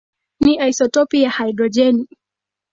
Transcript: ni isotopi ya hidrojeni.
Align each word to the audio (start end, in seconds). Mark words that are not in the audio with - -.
ni 0.39 0.59
isotopi 0.69 1.21
ya 1.23 1.29
hidrojeni. 1.31 2.07